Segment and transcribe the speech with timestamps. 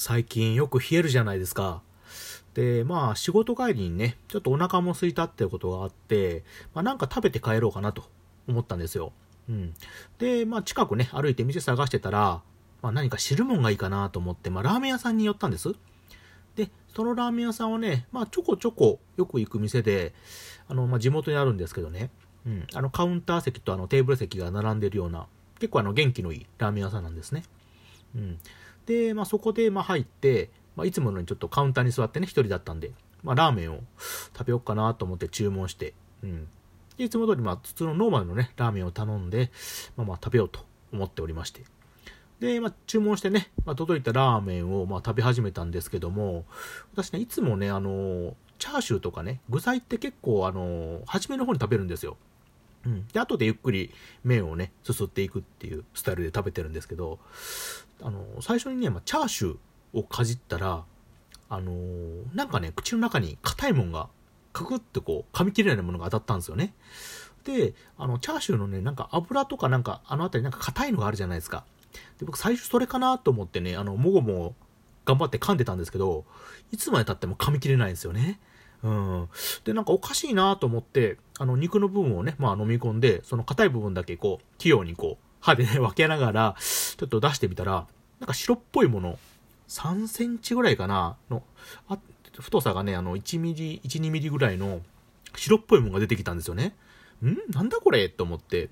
[0.00, 1.82] 最近よく冷えるじゃないですか。
[2.54, 6.42] で、まあ仕事帰りにね、ちょっとお腹も空いたっていうことがあって、
[6.72, 8.04] まあなんか食べて帰ろうかなと
[8.48, 9.12] 思ったんですよ。
[9.50, 9.74] うん。
[10.16, 12.40] で、まあ近くね、歩いて店探してたら、
[12.80, 15.74] まあ何か汁物がいいかなと思って、まあラーメン屋さんに寄ったんです。
[16.56, 20.14] で、そのラーメン屋さんはね、まあちょこちょこよく行く店で、
[20.66, 22.08] あの、まあ地元にあるんですけどね、
[22.46, 25.26] うん、あのカウンター席とあのテーブル席が並んでるような、
[25.58, 27.42] 結構あの元気のいいラーメン屋さんなんですね。
[28.16, 28.38] うん。
[28.90, 32.90] で、まあそこでま入って、まあ、いつものにちょっとカウンターに座ってね、一人だったんで、
[33.22, 33.78] まあラーメンを
[34.36, 35.94] 食べようかなと思って注文して、
[36.24, 36.48] うん。
[36.96, 39.52] で、いつも通りまあ普通のノーマルのね、ラーメンを頼んで、
[39.96, 41.62] まあまあ食べようと思っておりまして。
[42.40, 46.46] で、まあ、注文してね、まあ、届いたラーメンを、まあ、食べ始めたんですけども、
[46.94, 52.16] 私ね、いつもね、あの、チャーシューとかね、具材って結構、あの、初めの方に食べるんですよ。
[52.86, 53.08] うん。
[53.08, 53.92] で、後でゆっくり
[54.24, 57.18] 麺をね、すすっていくっていうスタイルで食べてるんですけど、
[58.02, 60.84] あの、最初にね、まあ、チャーシューをかじったら、
[61.48, 64.08] あのー、なんかね、口の中に硬いもんが、
[64.52, 66.74] カクってこう、噛み切れないものが当たったんですよね。
[67.44, 71.64] で、あの、チャーシューのね、なんか油とかなんか、あの辺りなんか硬いのがあるじゃないですか。
[72.18, 74.54] で、僕最初それかなと思ってね、あの、もごもご
[75.04, 76.24] 頑張って噛んでたんですけど、
[76.72, 78.40] いつまで経っても噛み切れないんですよね。
[78.82, 79.28] うん。
[79.64, 87.86] で、なんかおかしいなと思って、あの、肉の部分をね、まあ飲み込んで、その硬い部分だけこう、器用にこう、歯でね、分けながら、ちょっと出してみたら、
[88.20, 89.18] なんか白っぽいもの、
[89.68, 91.42] 3センチぐらいかな、の、
[91.88, 91.98] あ
[92.38, 94.80] 太さがね、あの、1ミリ、1、2ミリぐらいの
[95.36, 96.74] 白っぽいものが出てきたんですよね。
[97.24, 97.36] ん？
[97.52, 98.08] なんだこれ？
[98.08, 98.70] と思って。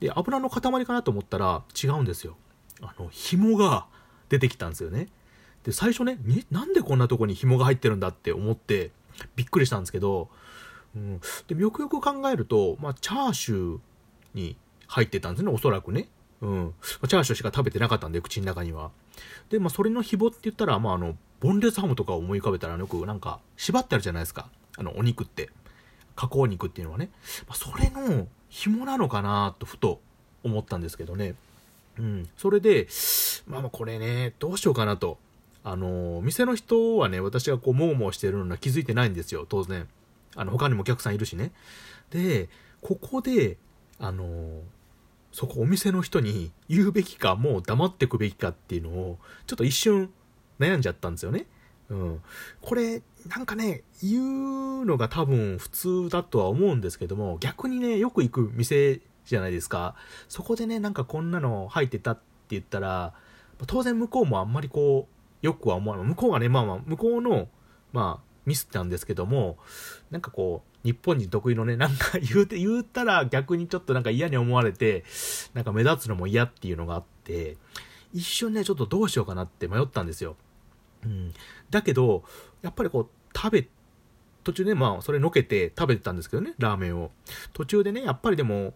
[0.00, 2.36] で、油の塊かなと思ったら違うんですよ。
[2.80, 3.86] あの、紐が
[4.28, 5.08] 出てきたんですよね。
[5.64, 6.18] で、最初ね、
[6.50, 8.92] なんでこんなとこに紐が入ってるんだって思って、
[9.36, 10.28] びっくりしたんですけど、
[10.96, 13.78] うん、でよくよく考えると、まあ、チャーシュー
[14.34, 16.08] に入ってたんですね、おそらくね。
[16.40, 16.74] うん。
[16.80, 18.90] チャーシューしか食べてなかったんで、口の中には。
[19.50, 24.48] で、まあ、それの紐って言ったら、まあ、あの、ボンレスハムとかを思い浮かべたら、よくなんか、縛ってあるじゃないですか。
[24.76, 25.50] あの、お肉って。
[26.14, 27.10] 加工肉っていうのはね。
[27.46, 30.00] まあ、それの紐なのかなと、ふと
[30.42, 31.34] 思ったんですけどね。
[31.98, 32.28] うん。
[32.36, 32.88] それで、
[33.46, 35.18] まあまあこれね、どうしようかなと。
[35.64, 39.88] あの、店の人はね、私がこう、もうもうしてるのは気づいてないんですよ、当然。
[40.36, 41.52] あの、他にもお客さんいるしね。
[42.10, 42.48] で、
[42.80, 43.58] ここで、
[43.98, 44.62] あの、
[45.32, 50.10] そこお店の人に言うべきか、もう黙ってくべきかっていうのを、ちょっと一瞬
[50.58, 51.46] 悩んじゃったんですよね。
[51.90, 52.22] うん。
[52.60, 54.20] これ、なんかね、言
[54.82, 59.94] うのが多分普通だとは思うんですけども、逆にね、よく行く店じゃないですか。
[60.28, 63.14] そこでね、なんかこんなの入ってたって言ったら、
[63.66, 66.06] 当然向こうもあんまりこう、よくは思わない。
[66.06, 67.48] 向こうがね、まあまあ、向こうの、
[67.92, 69.58] まあ、ミスなんですけども、
[70.10, 75.04] なんかこう、日本人得意のね、なんか言うて、言ったら逆にちょっとなんか嫌に思われて、
[75.54, 77.56] なんか目立つのも嫌っていうのがあって、
[78.12, 80.36] 一瞬ね、ちょっとどうしようかなって迷ったんですよ。
[81.04, 81.32] うん。
[81.70, 82.24] だけど、
[82.62, 83.68] やっぱりこう、食べ、
[84.44, 87.10] 途中でまあ、それのけて食べてたんですけどね、ラーメンを。
[87.52, 88.74] 途中でね、やっぱりでも、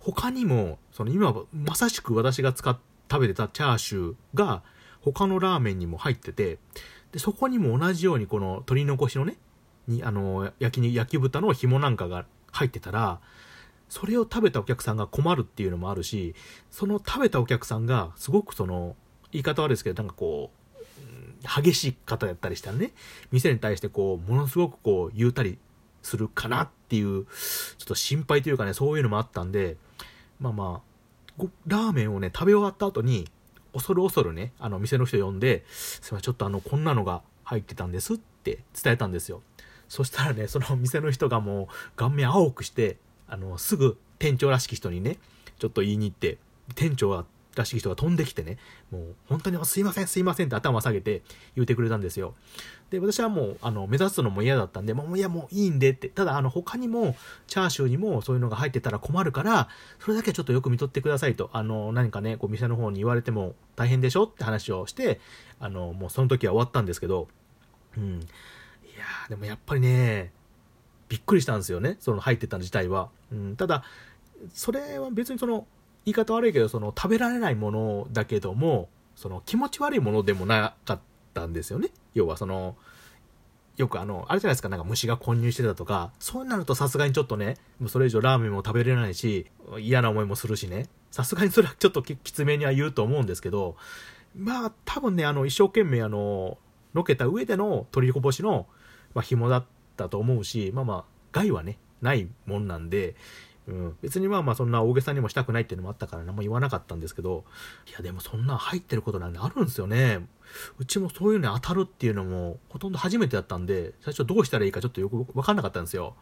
[0.00, 2.78] 他にも、その今、まさしく私が使っ、
[3.10, 4.62] 食べてたチャーシューが、
[5.12, 6.58] 他のラーメンにも入ってて、
[7.12, 9.36] で、そこにも同じようにこの鶏残しのね、
[9.86, 13.20] に、あの、焼き焼き豚の紐なんかが入ってたら、
[13.88, 16.34] それを食べたお客さんが困るっていうのもあるし、
[16.70, 18.96] その食べたお客さんが、すごくその、
[19.30, 22.92] 言い方悪いですけど、なんかこう、激しい方やったりしたらね、
[23.30, 25.58] 店に対してこう、ものすごくこう、言うたり
[26.02, 29.76] するかなっていう、ちょっと心配というかね、そういうのもあったんで、
[30.40, 30.82] まあま
[31.38, 33.28] あ、ラーメンをね、食べ終わった後に、
[33.74, 39.42] 恐る恐るね、あの、店の人呼んで、すいません、ちょっとあの、こんなのが入ってたんですって伝えたんですよ。
[39.88, 42.96] そしたらね、その店の人がもう、顔面青くして、
[43.28, 45.18] あの、すぐ店長らしき人にね、
[45.58, 46.38] ちょっと言いに行って、
[46.74, 48.58] 店長はらしい人が飛んできてね、
[48.90, 51.22] もう本当にすいませんすいませんって頭下げて
[51.54, 52.34] 言うてくれたんですよ。
[52.90, 57.16] で、私はもう、あの、目指すのも嫌だったんで、もういやもういいんでって、ただあの、他にも、
[57.46, 65.20] チャーシューにもそういうのが入ってたら困るから、それだけちょっとよく見とってくださいと、あの、何かね、こう店の方に言われても大変でしょって話をして、
[65.60, 67.28] あの、もうその時は終わったんですけど、
[67.96, 68.14] うん。
[68.14, 68.18] い
[68.98, 70.32] やー、でもやっぱりね、
[71.08, 73.10] びっくりしたんですよね、その入ってたの自体は。
[73.32, 73.84] うん、ただ、
[74.52, 75.66] それは別にその、
[76.04, 81.00] 言い方悪いけど、その食べられないものだけども、その気持ち悪いものでもなかっ
[81.32, 81.90] たんですよね。
[82.14, 82.76] 要はその、
[83.76, 89.46] よくあの、あれじゃないですか、なんか虫が混入してたとか、そうなるとさすがにちょっとね、もうそれ以上ラーメンも食べれないし、
[89.78, 93.76] 嫌な思いもするしね、さすがにそれはちょっときつめには言うと思うんですけど、
[94.36, 96.58] まあ多分ね、あの、一生懸命あの、
[96.94, 98.66] のけた上での取りこぼしの、
[99.14, 99.64] まあ、紐だっ
[99.96, 103.16] たと思うし、まあまあ、害はね、ないもんなんで、
[103.66, 107.44] うん、別にまあまあそんな大げさにもしたくないっていうのもあったから何も言わなかったんですけど、
[107.88, 110.26] いやでもそんな入ってることなんてあるんですよね。
[110.78, 116.14] うちもそういうのに当たるっていうのもほとんど初めてだったんで、最初どうしたらいいかちょっとよくわかんなかったんですよ。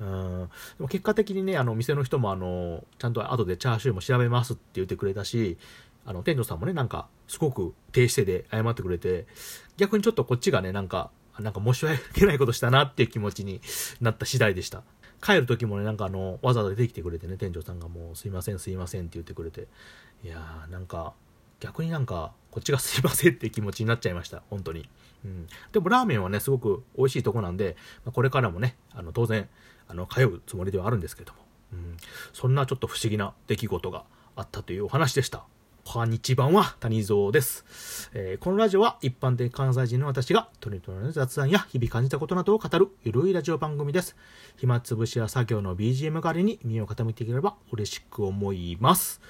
[0.00, 5.56] うん、でも結果的にね、あの、店の人もあの、ちゃんと後でチャーシューも調べますって言ってくれたし、
[6.04, 9.26] あの、店長さんもね、なんか、すごく低姿勢で謝ってくれて、
[9.76, 11.10] 逆にちょっとこっちがね、なんか、
[11.40, 13.60] なんか申し訳ないことしたなっていう気持ちに
[14.00, 14.82] なった次第でした。
[15.22, 19.68] 帰る時もね、なんかあの、わざわざ出てきてくれてね、店長さんがもう、すいません、すいませんって言ってくれて、
[20.24, 21.14] いやー、なんか、
[21.60, 24.88] 逆になんか、こっちがすいませんって気持ちになっちゃいました、本当に。
[25.24, 25.46] うん。
[25.72, 29.48] でもラーメンはね、すごく美味しいとこなんで、まあ、これからもね、あの、当然、
[29.88, 31.38] あの、通うつもりではあるんですけども、
[31.72, 31.96] うん。
[32.32, 34.04] そんなちょっと不思議な出来事が
[34.36, 35.44] あったというお話でした。
[35.88, 44.16] こんにちは、谷蔵です、えー、このラジオは一般的関西人の私がトリトリの雑談や日々感じたことなどを語るゆるいラジオ番組です。
[44.56, 49.20] 暇つぶしや作業の BGM 代わりに耳を傾いていければ嬉しく思います。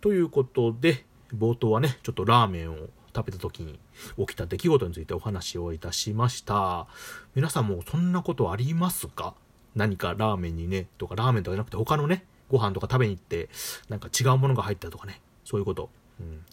[0.00, 1.04] ということで、
[1.36, 2.76] 冒頭はね、ちょっとラーメンを
[3.14, 3.80] 食べた時に
[4.16, 6.86] 起きた出来事についてお話をいたしました。
[7.34, 9.34] 皆さんもそんなことありますか？
[9.74, 13.50] 何かラーメンにね、とかラーメンとかじゃなくて他のね、ご飯とか食べに行って、
[13.88, 15.88] なんか違うものが入ったとかね、そういうこと。
[16.20, 16.44] うん。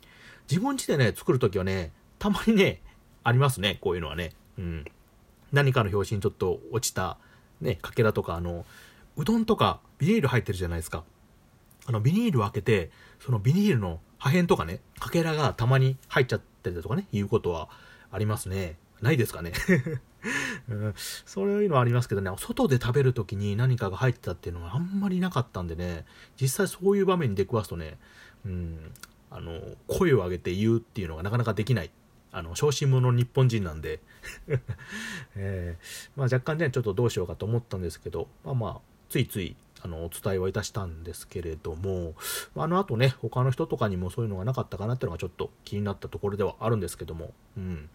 [0.49, 2.81] 自分家でね、作るときはね、たまにね、
[3.23, 4.31] ありますね、こういうのはね。
[4.57, 4.85] うん。
[5.51, 7.17] 何かの表紙にちょっと落ちた、
[7.59, 8.65] ね、かけらとか、あの、
[9.17, 11.03] うどんとかビニール入ってるじゃないですか。
[11.85, 17.69] あの、ビニールを開けて、そのビニールの破片とかね、かけらがたまに入っちゃってるとかね、いうことは
[18.11, 18.77] ありますね。
[19.03, 19.51] ないですかね、
[20.69, 26.05] うん、そういうのはありますけどね、外で食べるときに何かが入ってたっていうのはあんまりなかったんでね、
[26.41, 27.97] 実際そういう場面に出くわすとね、
[28.45, 28.91] うん、
[29.29, 31.91] あの、声を上げて言うっていうのがなかなかできない。
[32.31, 33.99] あの、小心者の日本人なんで。
[35.35, 42.13] えー、まあ若干ね、ちょっとどうしようかと思ったんですけど、まあまあ、ついつい、あの、お伝えはいたしたんですけれども、
[42.55, 47.89] あの後ね、他の人とかにもそういうのがなかったかなっていうのがちょっと気になったところではあるんですけども、うん。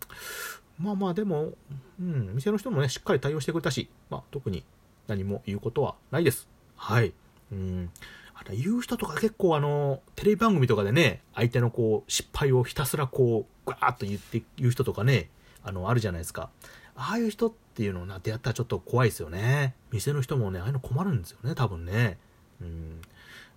[0.79, 1.53] まあまあでも、
[2.01, 4.65] うん、店の人もね、しっかり対応してくれたし、まあ特に
[5.07, 6.49] 何も言うことはないです。
[6.77, 7.13] はい。
[7.51, 7.91] うん。
[8.35, 15.31] あ言う人とか結構あの、テレビ番組とかでね、相手のこう、失敗をひたすらこう、ガーッと言って言う人とかね、
[15.65, 16.51] あの、あるじゃないですか。
[16.95, 19.77] ああいう人ってていうのをな、出会ったらちょっと怖いですよね。
[19.93, 22.19] 店の人もね、ああいうの困るんですよね、多分ね。
[22.61, 23.01] うん。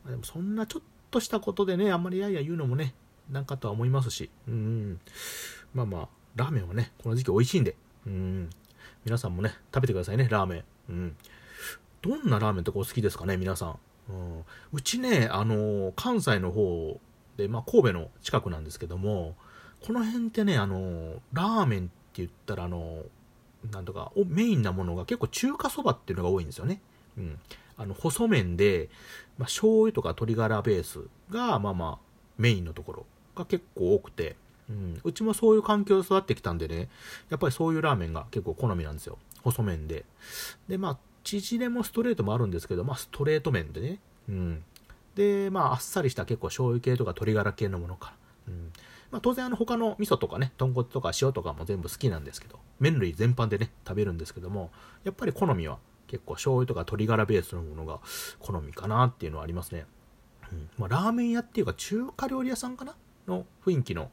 [0.05, 2.93] でもそんなちょっとしたことでね、あんまりやや言うのもね、
[3.31, 4.29] なんかとは思いますし。
[4.47, 4.99] うん。
[5.73, 7.75] まあまあ、ラーメンはね、この時期美味しいんで。
[8.05, 8.49] うん。
[9.05, 10.63] 皆さんもね、食べてくださいね、ラーメン。
[10.89, 11.15] うん。
[12.03, 13.79] どんなラーメンとかお好きですかね、皆さん。
[14.09, 16.99] うん、うちね、あの関西の方
[17.37, 19.35] で、まあ、神戸の近くなんですけども、
[19.85, 23.03] この辺ってね、あのラーメンって言ったら、あの
[23.69, 26.81] なんとか、メインなものが結構中華そばっていうのが多いんですよね。
[27.17, 27.39] うん。
[27.77, 28.89] あの、細麺で、
[29.37, 32.05] まあ、醤油とか鶏ガラベースが、まあまあ、
[32.37, 33.05] メインのところ
[33.35, 34.35] が結構多くて、
[34.69, 35.01] うん。
[35.03, 36.89] うちもそういう環境で育ってきたんでね、
[37.29, 39.17] やっぱりそういうラーメンが結構好みなんですよ。
[39.43, 40.05] 細麺で。
[40.67, 43.99] で、まあ、縮れもストレートもあるんですけど、まあ、ストレート麺でね。
[44.29, 44.63] うん。
[45.15, 48.13] で、まあ、あっさりした結構醤油系とか鶏ガラ系のものか
[48.47, 48.53] ら。
[48.53, 48.71] うん。
[49.11, 54.71] まあ、当然、あの、他の味噌とかね、豚骨とか塩とかも全部好きなんですけど、麺類全般でね、食べるんですけども、
[55.03, 57.99] やっぱり好みは結構醤油とか鶏ガラベースのものが
[58.39, 59.85] 好みかなっていうのはありますね。
[60.51, 60.69] うん。
[60.77, 62.95] まあ、ラーメン屋っていうか中華料理屋さんかな？
[63.27, 64.09] の雰囲気の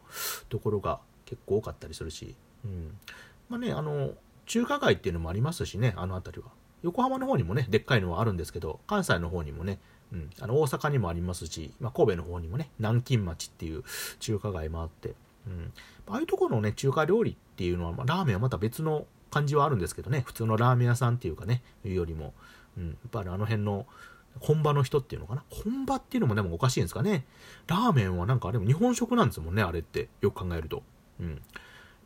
[0.51, 2.35] ところが結構多かったりするし、
[2.65, 2.99] うん。
[3.49, 4.13] まあね、あの、
[4.47, 6.51] 中華街っていうのもありますしね、あの辺りは。
[6.83, 9.79] 横浜の方にもね、でっかいのはあるんですけど、関西の方にもね、
[10.13, 13.85] うん、あの大阪にもありますし、まあ、神戸の方にもね、南京町っていう
[14.21, 15.15] 中華街もあって、
[15.47, 15.73] うん、
[16.09, 22.33] ああいうところのね、中華料理っていうのは、まあ、ラーメンはまた別の感じはあるんですけどね、普通のラーメン屋さんっていうかね、いうよりも、
[22.77, 23.87] うん、やっぱりあの辺の
[24.41, 25.43] 本場の人っていうのかな？
[25.51, 27.25] 本場っていうのもでもおかしいんですかね？
[27.67, 30.09] ラーメンはなんかあれも日本食なんですもんね、あれって。
[30.21, 30.83] よく考えると。
[31.21, 31.43] うん。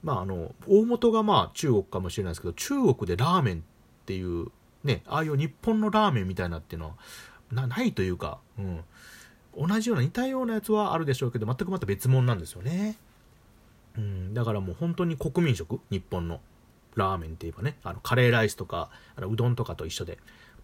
[0.03, 3.61] まああの、大元がまあ中国かもしれないですけど、中国でラーメンっ
[4.07, 4.47] ていう
[4.83, 6.95] ね、ああいう日本のラーメンみたいなっていうのは
[7.53, 8.85] なないというか、うん、
[9.57, 12.97] 同じような似たようなやつはあるでしょうけど全くまた別物なんですよね、
[13.97, 15.81] うん、だからもう本当に国民食？
[15.91, 16.41] 日本の。
[16.95, 17.77] ラーメンって言えばね。
[17.83, 20.19] あのカレーライスとかあのうどんとかと一緒で。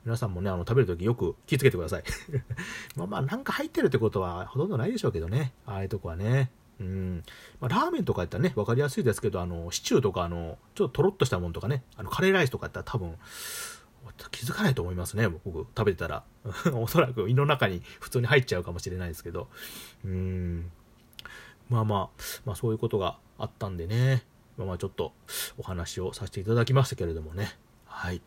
[0.04, 2.04] 皆さんもねあの食べるときよく気をつけてください。
[2.96, 5.52] まあまあなんか入ってるってことはほとんどないでしょうけどね。
[5.66, 6.50] ああいうとこはね。
[6.80, 7.24] うん。
[7.60, 13.16] まあ、ラーメンとかやったらね、わかりやすいですけど、あの、シチューとか、あの、ちょっととろっとしたものとかね、あの、カレーライスとかやったら多分、
[14.30, 16.24] 気づかないと思いますね、僕、食べてたら。
[16.74, 19.48] おそらく胃の中に普通に入っちゃうかもしれないですけど。
[20.04, 20.70] うん。
[21.68, 24.24] まあまあ、まあそういうことがあったんでね。
[24.56, 25.12] まあまあちょっと
[25.56, 27.56] お話をさせていただきましたけれどもね。
[27.86, 28.22] はい。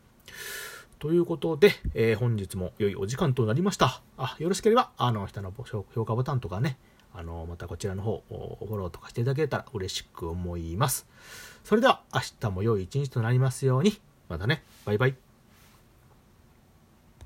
[1.00, 4.02] ということで、えー、本日も良いお時間となりました。
[4.18, 6.78] あ、よろしければ、あの、下の評価ボタンとかね、
[7.14, 11.08] あの、またこちらの方、フォローとかしていただけたら嬉しく思います。
[11.64, 14.00] それでは、明日も良い一日となりますように。
[14.30, 15.31] またね、バイバイ。